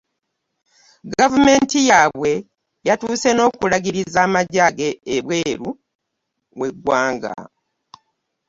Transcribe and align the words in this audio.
Gavumenti 1.17 1.77
yaabwe 1.89 2.31
yatuuse 2.87 3.29
n'okulagiriza 3.33 4.19
amagye 4.27 4.87
ebweru 5.15 5.69
w'eggwanga. 6.59 7.33